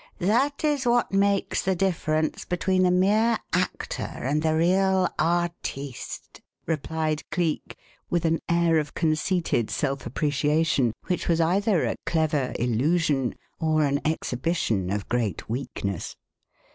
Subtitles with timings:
[0.17, 7.21] That is what makes the difference between the mere actor and the real artiste," replied
[7.29, 7.77] Cleek,
[8.09, 14.01] with an air of conceited self appreciation which was either a clever illusion or an
[14.03, 16.15] exhibition of great weakness.